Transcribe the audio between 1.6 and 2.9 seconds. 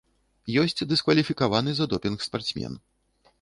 за допінг спартсмен.